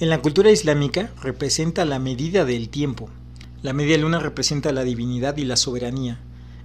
En 0.00 0.10
la 0.10 0.20
cultura 0.20 0.50
islámica 0.50 1.12
representa 1.22 1.84
la 1.84 2.00
medida 2.00 2.44
del 2.44 2.68
tiempo. 2.68 3.10
La 3.62 3.72
media 3.72 3.96
luna 3.96 4.18
representa 4.18 4.72
la 4.72 4.82
divinidad 4.82 5.36
y 5.36 5.44
la 5.44 5.54
soberanía. 5.54 6.18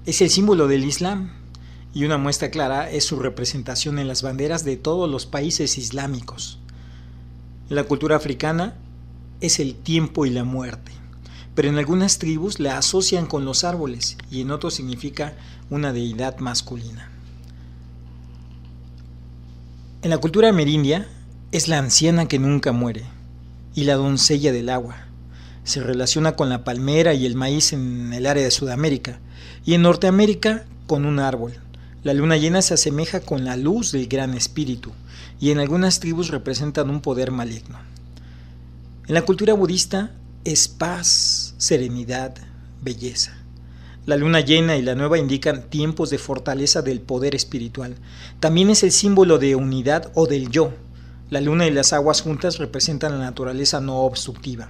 Es 0.08 0.20
el 0.24 0.32
símbolo 0.32 0.68
del 0.68 0.84
Islam 0.84 1.30
y 1.94 2.06
una 2.06 2.18
muestra 2.18 2.50
clara 2.50 2.90
es 2.90 3.04
su 3.04 3.20
representación 3.20 4.00
en 4.00 4.08
las 4.08 4.24
banderas 4.24 4.66
de 4.66 4.78
todos 4.78 5.08
los 5.08 5.28
países 5.28 5.78
islámicos. 5.78 6.58
En 7.70 7.76
la 7.76 7.84
cultura 7.84 8.16
africana 8.16 8.78
es 9.42 9.60
el 9.60 9.76
tiempo 9.76 10.26
y 10.26 10.32
la 10.32 10.44
muerte 10.44 10.99
pero 11.60 11.68
en 11.68 11.78
algunas 11.78 12.20
tribus 12.20 12.62
la 12.62 12.78
asocian 12.78 13.26
con 13.26 13.44
los 13.44 13.66
árboles 13.66 14.16
y 14.32 14.40
en 14.40 14.52
otros 14.52 14.76
significa 14.76 15.34
una 15.70 15.92
deidad 15.92 16.38
masculina. 16.38 17.12
En 20.02 20.10
la 20.10 20.20
cultura 20.20 20.48
amerindia 20.48 21.06
es 21.52 21.68
la 21.68 21.78
anciana 21.78 22.30
que 22.30 22.40
nunca 22.40 22.72
muere 22.72 23.04
y 23.76 23.84
la 23.84 23.96
doncella 23.96 24.54
del 24.54 24.70
agua. 24.70 24.96
Se 25.66 25.84
relaciona 25.84 26.38
con 26.38 26.48
la 26.48 26.64
palmera 26.64 27.14
y 27.14 27.26
el 27.26 27.36
maíz 27.36 27.74
en 27.74 28.14
el 28.14 28.26
área 28.26 28.46
de 28.46 28.52
Sudamérica 28.52 29.20
y 29.66 29.74
en 29.74 29.82
Norteamérica 29.82 30.64
con 30.88 31.06
un 31.06 31.20
árbol. 31.20 31.60
La 32.04 32.14
luna 32.14 32.38
llena 32.38 32.62
se 32.62 32.76
asemeja 32.76 33.20
con 33.20 33.44
la 33.44 33.58
luz 33.58 33.92
del 33.92 34.08
gran 34.08 34.34
espíritu 34.34 34.94
y 35.42 35.52
en 35.52 35.60
algunas 35.60 36.00
tribus 36.00 36.30
representan 36.30 36.90
un 36.90 37.02
poder 37.02 37.32
maligno. 37.32 37.80
En 39.08 39.14
la 39.14 39.24
cultura 39.24 39.56
budista 39.56 40.14
es 40.46 40.68
paz, 40.68 41.49
serenidad, 41.60 42.36
belleza. 42.82 43.38
La 44.06 44.16
luna 44.16 44.40
llena 44.40 44.78
y 44.78 44.82
la 44.82 44.96
nueva 44.96 45.20
indican 45.20 45.70
tiempos 45.70 46.10
de 46.10 46.18
fortaleza 46.18 46.82
del 46.82 47.02
poder 47.02 47.36
espiritual. 47.36 47.96
También 48.40 48.70
es 48.70 48.82
el 48.82 48.92
símbolo 48.92 49.38
de 49.38 49.56
unidad 49.56 50.10
o 50.16 50.26
del 50.26 50.50
yo. 50.50 50.74
La 51.30 51.42
luna 51.42 51.68
y 51.68 51.72
las 51.72 51.92
aguas 51.92 52.22
juntas 52.22 52.58
representan 52.60 53.12
la 53.12 53.26
naturaleza 53.26 53.82
no 53.82 53.98
obstructiva. 54.00 54.70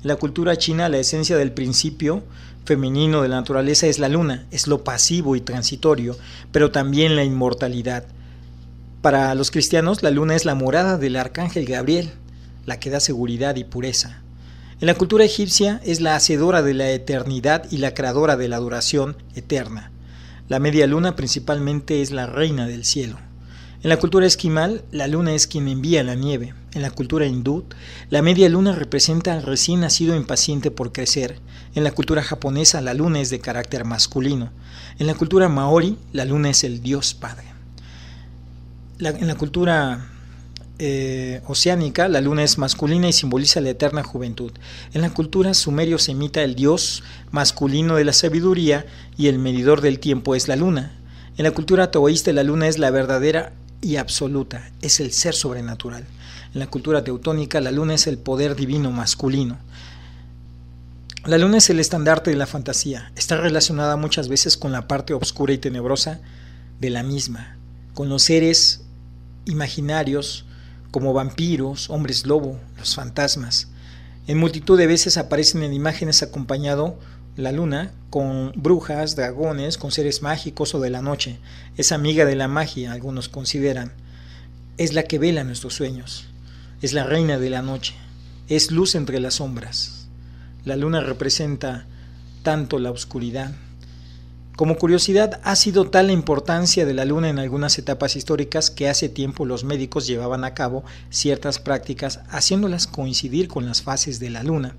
En 0.00 0.08
la 0.08 0.16
cultura 0.16 0.56
china, 0.56 0.88
la 0.88 0.98
esencia 0.98 1.36
del 1.36 1.52
principio 1.52 2.22
femenino 2.64 3.22
de 3.22 3.28
la 3.28 3.36
naturaleza 3.36 3.88
es 3.88 3.98
la 3.98 4.08
luna, 4.08 4.46
es 4.52 4.68
lo 4.68 4.84
pasivo 4.84 5.34
y 5.34 5.40
transitorio, 5.40 6.16
pero 6.52 6.70
también 6.70 7.16
la 7.16 7.24
inmortalidad. 7.24 8.04
Para 9.02 9.34
los 9.34 9.50
cristianos, 9.50 10.04
la 10.04 10.10
luna 10.10 10.36
es 10.36 10.44
la 10.44 10.54
morada 10.54 10.96
del 10.96 11.16
arcángel 11.16 11.66
Gabriel, 11.66 12.12
la 12.66 12.78
que 12.78 12.90
da 12.90 13.00
seguridad 13.00 13.56
y 13.56 13.64
pureza. 13.64 14.22
En 14.80 14.86
la 14.86 14.94
cultura 14.94 15.26
egipcia 15.26 15.78
es 15.84 16.00
la 16.00 16.16
hacedora 16.16 16.62
de 16.62 16.72
la 16.72 16.90
eternidad 16.90 17.70
y 17.70 17.76
la 17.76 17.92
creadora 17.92 18.38
de 18.38 18.48
la 18.48 18.56
adoración 18.56 19.14
eterna. 19.34 19.90
La 20.48 20.58
media 20.58 20.86
luna 20.86 21.16
principalmente 21.16 22.00
es 22.00 22.12
la 22.12 22.26
reina 22.26 22.66
del 22.66 22.86
cielo. 22.86 23.18
En 23.82 23.90
la 23.90 23.98
cultura 23.98 24.24
esquimal, 24.24 24.82
la 24.90 25.06
luna 25.06 25.34
es 25.34 25.46
quien 25.46 25.68
envía 25.68 26.02
la 26.02 26.14
nieve. 26.14 26.54
En 26.72 26.80
la 26.80 26.90
cultura 26.90 27.26
hindú, 27.26 27.66
la 28.08 28.22
media 28.22 28.48
luna 28.48 28.74
representa 28.74 29.34
al 29.34 29.42
recién 29.42 29.80
nacido 29.80 30.16
impaciente 30.16 30.70
por 30.70 30.92
crecer. 30.92 31.40
En 31.74 31.84
la 31.84 31.92
cultura 31.92 32.22
japonesa, 32.22 32.80
la 32.80 32.94
luna 32.94 33.20
es 33.20 33.28
de 33.28 33.38
carácter 33.38 33.84
masculino. 33.84 34.50
En 34.98 35.06
la 35.06 35.14
cultura 35.14 35.50
maori, 35.50 35.98
la 36.14 36.24
luna 36.24 36.48
es 36.48 36.64
el 36.64 36.80
dios 36.80 37.12
padre. 37.12 37.44
En 38.98 39.26
la 39.26 39.34
cultura 39.34 40.08
eh, 40.82 41.42
oceánica, 41.46 42.08
la 42.08 42.22
luna 42.22 42.42
es 42.42 42.56
masculina 42.56 43.06
y 43.06 43.12
simboliza 43.12 43.60
la 43.60 43.68
eterna 43.68 44.02
juventud. 44.02 44.50
En 44.94 45.02
la 45.02 45.10
cultura 45.10 45.52
sumerio 45.52 45.98
se 45.98 46.12
imita 46.12 46.42
el 46.42 46.54
dios 46.54 47.02
masculino 47.30 47.96
de 47.96 48.04
la 48.04 48.14
sabiduría 48.14 48.86
y 49.18 49.26
el 49.26 49.38
medidor 49.38 49.82
del 49.82 49.98
tiempo 49.98 50.34
es 50.34 50.48
la 50.48 50.56
luna. 50.56 50.98
En 51.36 51.44
la 51.44 51.50
cultura 51.50 51.90
taoísta 51.90 52.32
la 52.32 52.44
luna 52.44 52.66
es 52.66 52.78
la 52.78 52.90
verdadera 52.90 53.52
y 53.82 53.96
absoluta, 53.96 54.70
es 54.80 55.00
el 55.00 55.12
ser 55.12 55.34
sobrenatural. 55.34 56.06
En 56.54 56.60
la 56.60 56.66
cultura 56.66 57.04
teutónica 57.04 57.60
la 57.60 57.72
luna 57.72 57.92
es 57.92 58.06
el 58.06 58.16
poder 58.16 58.56
divino 58.56 58.90
masculino. 58.90 59.58
La 61.26 61.36
luna 61.36 61.58
es 61.58 61.68
el 61.68 61.78
estandarte 61.78 62.30
de 62.30 62.36
la 62.36 62.46
fantasía. 62.46 63.12
Está 63.16 63.36
relacionada 63.36 63.96
muchas 63.96 64.28
veces 64.28 64.56
con 64.56 64.72
la 64.72 64.88
parte 64.88 65.12
oscura 65.12 65.52
y 65.52 65.58
tenebrosa 65.58 66.20
de 66.80 66.88
la 66.88 67.02
misma, 67.02 67.58
con 67.92 68.08
los 68.08 68.22
seres 68.22 68.80
imaginarios 69.44 70.46
como 70.90 71.12
vampiros, 71.12 71.90
hombres 71.90 72.26
lobo, 72.26 72.58
los 72.78 72.94
fantasmas. 72.94 73.68
En 74.26 74.38
multitud 74.38 74.78
de 74.78 74.86
veces 74.86 75.16
aparecen 75.16 75.62
en 75.62 75.72
imágenes 75.72 76.22
acompañado 76.22 76.98
la 77.36 77.52
luna 77.52 77.92
con 78.10 78.52
brujas, 78.54 79.16
dragones, 79.16 79.78
con 79.78 79.92
seres 79.92 80.22
mágicos 80.22 80.74
o 80.74 80.80
de 80.80 80.90
la 80.90 81.02
noche. 81.02 81.38
Es 81.76 81.92
amiga 81.92 82.24
de 82.24 82.34
la 82.34 82.48
magia, 82.48 82.92
algunos 82.92 83.28
consideran. 83.28 83.92
Es 84.76 84.92
la 84.94 85.04
que 85.04 85.18
vela 85.18 85.44
nuestros 85.44 85.74
sueños. 85.74 86.26
Es 86.82 86.92
la 86.92 87.04
reina 87.04 87.38
de 87.38 87.50
la 87.50 87.62
noche. 87.62 87.94
Es 88.48 88.70
luz 88.70 88.94
entre 88.94 89.20
las 89.20 89.34
sombras. 89.34 90.08
La 90.64 90.76
luna 90.76 91.00
representa 91.00 91.86
tanto 92.42 92.78
la 92.78 92.90
oscuridad. 92.90 93.52
Como 94.60 94.76
curiosidad, 94.76 95.40
ha 95.42 95.56
sido 95.56 95.88
tal 95.88 96.08
la 96.08 96.12
importancia 96.12 96.84
de 96.84 96.92
la 96.92 97.06
luna 97.06 97.30
en 97.30 97.38
algunas 97.38 97.78
etapas 97.78 98.14
históricas 98.14 98.70
que 98.70 98.90
hace 98.90 99.08
tiempo 99.08 99.46
los 99.46 99.64
médicos 99.64 100.06
llevaban 100.06 100.44
a 100.44 100.52
cabo 100.52 100.84
ciertas 101.08 101.58
prácticas 101.58 102.20
haciéndolas 102.28 102.86
coincidir 102.86 103.48
con 103.48 103.64
las 103.64 103.80
fases 103.80 104.20
de 104.20 104.28
la 104.28 104.42
luna. 104.42 104.76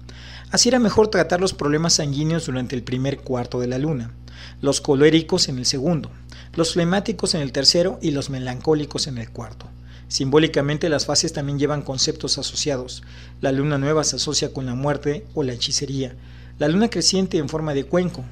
Así 0.51 0.69
era 0.69 0.77
mejor 0.77 1.07
tratar 1.07 1.41
los 1.41 1.55
problemas 1.55 1.93
sanguíneos 1.93 2.45
durante 2.45 2.75
el 2.75 2.83
primer 2.83 3.21
cuarto 3.21 3.59
de 3.59 3.65
la 3.65 3.79
luna, 3.79 4.13
los 4.61 4.81
coléricos 4.81 5.49
en 5.49 5.57
el 5.57 5.65
segundo, 5.65 6.11
los 6.53 6.73
flemáticos 6.73 7.33
en 7.33 7.41
el 7.41 7.51
tercero 7.51 7.97
y 8.03 8.11
los 8.11 8.29
melancólicos 8.29 9.07
en 9.07 9.17
el 9.17 9.31
cuarto. 9.31 9.65
Simbólicamente 10.09 10.89
las 10.89 11.07
fases 11.07 11.33
también 11.33 11.57
llevan 11.57 11.81
conceptos 11.81 12.37
asociados. 12.37 13.01
La 13.39 13.51
luna 13.51 13.79
nueva 13.79 14.03
se 14.03 14.17
asocia 14.17 14.53
con 14.53 14.67
la 14.67 14.75
muerte 14.75 15.25
o 15.33 15.41
la 15.41 15.53
hechicería. 15.53 16.15
La 16.59 16.67
luna 16.67 16.91
creciente 16.91 17.39
en 17.39 17.49
forma 17.49 17.73
de 17.73 17.85
cuenco, 17.85 18.23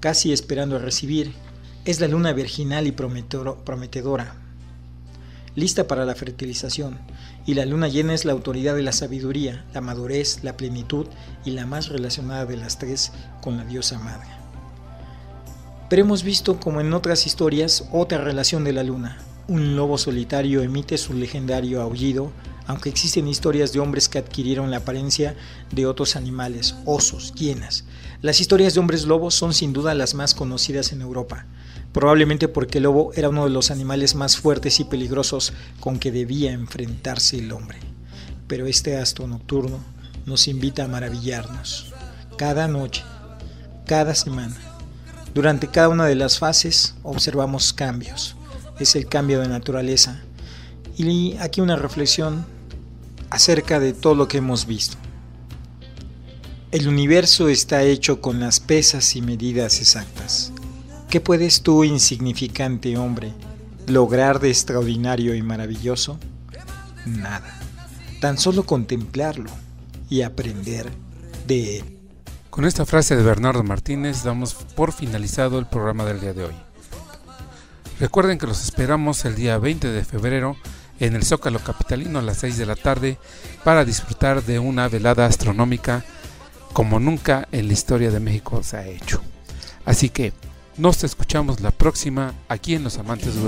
casi 0.00 0.32
esperando 0.32 0.76
a 0.76 0.80
recibir, 0.80 1.32
es 1.84 2.00
la 2.00 2.08
luna 2.08 2.32
virginal 2.32 2.86
y 2.86 2.92
prometedora. 2.92 4.34
lista 5.56 5.86
para 5.86 6.04
la 6.04 6.14
fertilización, 6.14 6.98
y 7.44 7.54
la 7.54 7.66
luna 7.66 7.88
llena 7.88 8.14
es 8.14 8.24
la 8.24 8.32
autoridad 8.32 8.74
de 8.74 8.82
la 8.82 8.92
sabiduría, 8.92 9.64
la 9.74 9.80
madurez, 9.80 10.42
la 10.42 10.56
plenitud 10.56 11.06
y 11.44 11.50
la 11.50 11.66
más 11.66 11.88
relacionada 11.88 12.46
de 12.46 12.56
las 12.56 12.78
tres 12.78 13.12
con 13.42 13.56
la 13.56 13.64
diosa 13.64 13.98
madre. 13.98 14.28
Pero 15.88 16.02
hemos 16.02 16.22
visto, 16.22 16.60
como 16.60 16.80
en 16.80 16.92
otras 16.94 17.26
historias, 17.26 17.84
otra 17.92 18.18
relación 18.18 18.62
de 18.62 18.72
la 18.72 18.84
luna. 18.84 19.18
Un 19.48 19.74
lobo 19.74 19.98
solitario 19.98 20.62
emite 20.62 20.96
su 20.98 21.14
legendario 21.14 21.82
aullido, 21.82 22.30
aunque 22.70 22.88
existen 22.88 23.26
historias 23.26 23.72
de 23.72 23.80
hombres 23.80 24.08
que 24.08 24.18
adquirieron 24.18 24.70
la 24.70 24.76
apariencia 24.76 25.34
de 25.72 25.86
otros 25.86 26.14
animales, 26.14 26.76
osos, 26.84 27.34
hienas. 27.34 27.84
Las 28.22 28.40
historias 28.40 28.74
de 28.74 28.80
hombres 28.80 29.06
lobos 29.06 29.34
son 29.34 29.52
sin 29.52 29.72
duda 29.72 29.92
las 29.92 30.14
más 30.14 30.34
conocidas 30.34 30.92
en 30.92 31.02
Europa, 31.02 31.46
probablemente 31.92 32.46
porque 32.46 32.78
el 32.78 32.84
lobo 32.84 33.12
era 33.14 33.28
uno 33.28 33.42
de 33.42 33.50
los 33.50 33.72
animales 33.72 34.14
más 34.14 34.36
fuertes 34.36 34.78
y 34.78 34.84
peligrosos 34.84 35.52
con 35.80 35.98
que 35.98 36.12
debía 36.12 36.52
enfrentarse 36.52 37.38
el 37.38 37.50
hombre. 37.50 37.78
Pero 38.46 38.66
este 38.66 38.96
astro 38.96 39.26
nocturno 39.26 39.80
nos 40.24 40.46
invita 40.46 40.84
a 40.84 40.88
maravillarnos. 40.88 41.92
Cada 42.38 42.68
noche, 42.68 43.02
cada 43.84 44.14
semana, 44.14 44.56
durante 45.34 45.66
cada 45.66 45.88
una 45.88 46.06
de 46.06 46.14
las 46.14 46.38
fases 46.38 46.94
observamos 47.02 47.72
cambios. 47.72 48.36
Es 48.78 48.94
el 48.94 49.08
cambio 49.08 49.40
de 49.40 49.48
naturaleza. 49.48 50.20
Y 50.96 51.36
aquí 51.38 51.60
una 51.60 51.74
reflexión 51.74 52.46
acerca 53.30 53.80
de 53.80 53.92
todo 53.92 54.14
lo 54.14 54.28
que 54.28 54.38
hemos 54.38 54.66
visto. 54.66 54.96
El 56.72 56.86
universo 56.86 57.48
está 57.48 57.82
hecho 57.82 58.20
con 58.20 58.38
las 58.38 58.60
pesas 58.60 59.16
y 59.16 59.22
medidas 59.22 59.80
exactas. 59.80 60.52
¿Qué 61.08 61.20
puedes 61.20 61.62
tú, 61.62 61.82
insignificante 61.82 62.96
hombre, 62.96 63.32
lograr 63.88 64.38
de 64.38 64.50
extraordinario 64.50 65.34
y 65.34 65.42
maravilloso? 65.42 66.18
Nada. 67.06 67.58
Tan 68.20 68.38
solo 68.38 68.64
contemplarlo 68.64 69.50
y 70.08 70.22
aprender 70.22 70.90
de 71.46 71.78
él. 71.78 71.98
Con 72.50 72.64
esta 72.64 72.86
frase 72.86 73.16
de 73.16 73.22
Bernardo 73.22 73.62
Martínez 73.62 74.22
damos 74.22 74.54
por 74.54 74.92
finalizado 74.92 75.58
el 75.58 75.66
programa 75.66 76.04
del 76.04 76.20
día 76.20 76.34
de 76.34 76.44
hoy. 76.44 76.54
Recuerden 77.98 78.38
que 78.38 78.46
los 78.46 78.62
esperamos 78.62 79.24
el 79.24 79.34
día 79.34 79.58
20 79.58 79.88
de 79.88 80.04
febrero 80.04 80.56
en 81.00 81.16
el 81.16 81.24
Zócalo 81.24 81.58
Capitalino 81.58 82.18
a 82.18 82.22
las 82.22 82.38
6 82.38 82.58
de 82.58 82.66
la 82.66 82.76
tarde 82.76 83.18
para 83.64 83.84
disfrutar 83.84 84.44
de 84.44 84.58
una 84.58 84.88
velada 84.88 85.26
astronómica 85.26 86.04
como 86.72 87.00
nunca 87.00 87.48
en 87.50 87.66
la 87.66 87.72
historia 87.72 88.10
de 88.10 88.20
México 88.20 88.62
se 88.62 88.76
ha 88.76 88.86
hecho. 88.86 89.20
Así 89.84 90.10
que 90.10 90.32
nos 90.76 91.02
escuchamos 91.02 91.60
la 91.60 91.72
próxima 91.72 92.34
aquí 92.48 92.74
en 92.74 92.84
Los 92.84 92.98
Amantes 92.98 93.34
de 93.34 93.40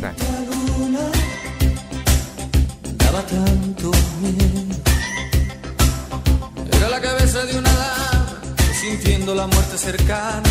que 7.01 8.75
sintiendo 8.75 9.35
la 9.35 9.47
muerte 9.47 9.79
cercana 9.79 10.43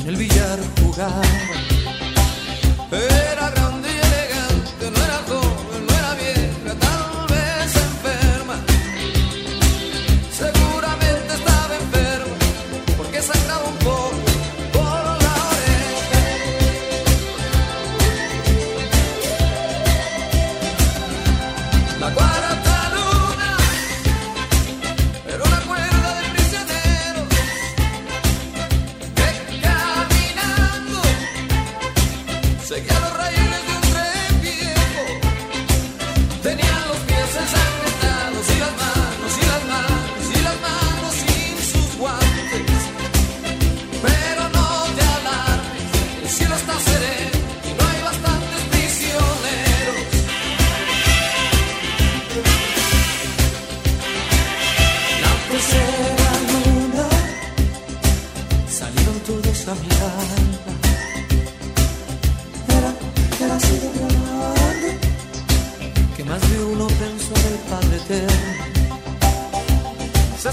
en 0.00 0.08
el 0.08 0.16
billar 0.16 0.58
jugaba. 0.80 1.22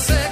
Se 0.02 0.31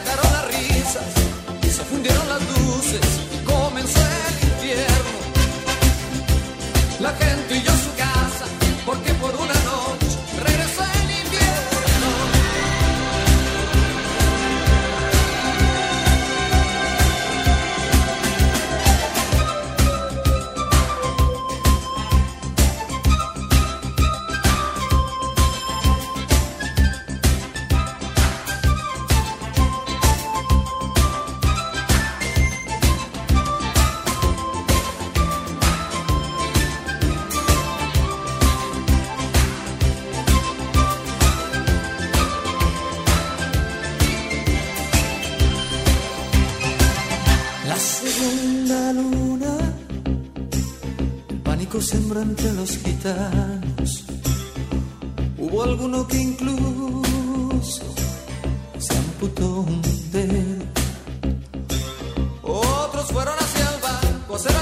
entre 52.29 52.53
los 52.53 52.77
gitanos. 52.77 54.05
Hubo 55.37 55.63
alguno 55.63 56.07
que 56.07 56.17
incluso 56.17 57.83
se 58.77 58.97
amputó 58.97 59.61
un 59.61 59.81
dedo. 60.11 60.65
Otros 62.43 63.05
fueron 63.11 63.33
hacia 63.39 63.65
el 63.73 63.81
banco 63.81 64.33
a 64.33 64.37
hacer 64.37 64.55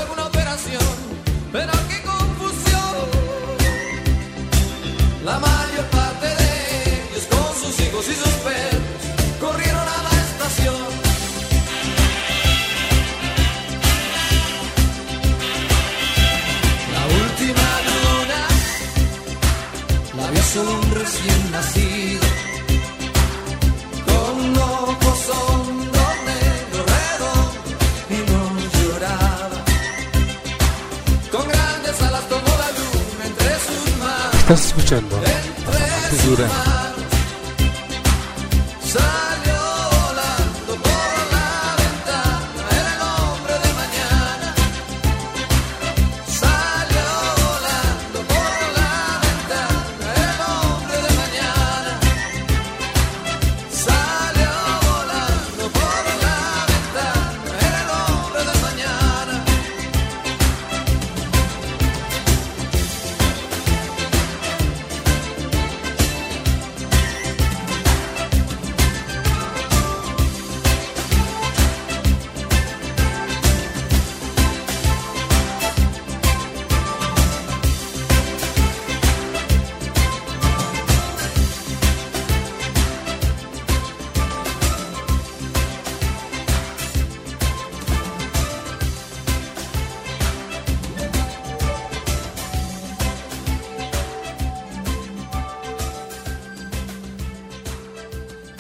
un 20.59 20.91
recién 20.91 21.51
nacido 21.51 22.27
con 24.05 24.57
ojos 24.57 25.29
hondos, 25.29 26.13
negros, 26.25 26.85
redondos 26.93 27.49
y 28.09 28.17
no 28.29 28.41
lloraba. 28.79 29.59
Con 31.31 31.47
grandes 31.47 32.01
alas 32.01 32.29
tomó 32.29 32.53
la 32.63 32.69
luna 32.77 33.23
entre 33.25 33.49
sus 33.67 33.97
manos. 33.97 34.35
Estás 34.35 34.65
escuchando 34.67 35.15
Entre 35.17 36.86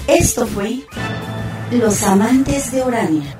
Esto 0.07 0.47
fue 0.47 0.85
Los 1.69 2.01
Amantes 2.03 2.71
de 2.71 2.81
Urania. 2.81 3.37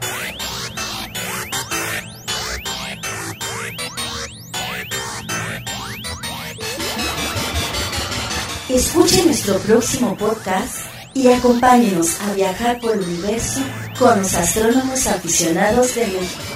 Escuche 8.68 9.24
nuestro 9.24 9.58
próximo 9.60 10.18
podcast 10.18 10.76
y 11.14 11.32
acompáñenos 11.32 12.20
a 12.20 12.34
viajar 12.34 12.82
por 12.82 12.98
el 12.98 13.02
universo 13.02 13.62
con 13.98 14.20
los 14.20 14.34
astrónomos 14.34 15.08
aficionados 15.08 15.96
de 15.96 16.06
México. 16.08 16.47